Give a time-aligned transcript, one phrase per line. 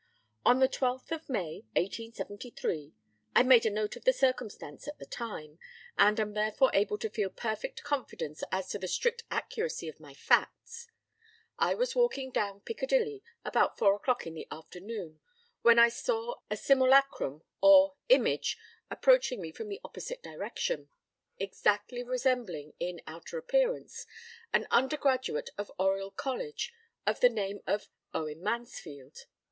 [0.01, 0.07] p>
[0.49, 5.59] "On the 12th of May, 1873—I made a note of the circumstance at thetime,
[5.95, 10.15] and am therefore able to feel perfect confidence as to the strict accuracy of my
[10.15, 15.19] facts—I was walking down Piccadilly about four o'clock in the afternoon,
[15.61, 18.57] when I saw a simulacrum or image
[18.89, 20.89] approaching me from the opposite direction,
[21.37, 24.07] exactly resembling in outer appearance
[24.51, 26.73] an undergraduate of Oriel College,
[27.05, 29.27] of the name of Owen Mansfield.